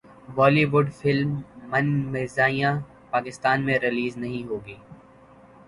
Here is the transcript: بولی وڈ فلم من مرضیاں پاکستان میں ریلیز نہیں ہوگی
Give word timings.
بولی 0.35 0.65
وڈ 0.73 0.87
فلم 0.99 1.31
من 1.71 1.85
مرضیاں 2.11 2.73
پاکستان 3.11 3.57
میں 3.65 3.77
ریلیز 3.83 4.13
نہیں 4.17 4.43
ہوگی 4.49 4.75